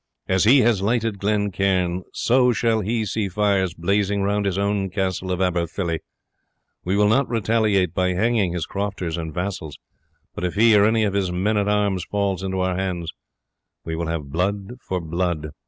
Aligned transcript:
As 0.27 0.45
he 0.45 0.61
has 0.61 0.81
lighted 0.81 1.19
Glen 1.19 1.51
Cairn, 1.51 2.01
so 2.11 2.51
shall 2.51 2.79
he 2.81 3.05
see 3.05 3.29
fires 3.29 3.75
blazing 3.75 4.23
round 4.23 4.47
his 4.47 4.57
own 4.57 4.89
castle 4.89 5.31
of 5.31 5.41
Aberfilly. 5.41 5.99
We 6.83 6.97
will 6.97 7.07
not 7.07 7.29
retaliate 7.29 7.93
by 7.93 8.13
hanging 8.13 8.51
his 8.53 8.65
crofters 8.65 9.15
and 9.15 9.31
vassals; 9.31 9.77
but 10.33 10.43
if 10.43 10.55
he 10.55 10.75
or 10.75 10.85
any 10.85 11.03
of 11.03 11.13
his 11.13 11.31
men 11.31 11.55
at 11.57 11.67
arms 11.67 12.03
falls 12.03 12.41
into 12.41 12.61
our 12.61 12.75
hands, 12.75 13.11
we 13.85 13.95
will 13.95 14.07
have 14.07 14.31
blood 14.31 14.77
for 14.81 14.99
blood." 14.99 15.51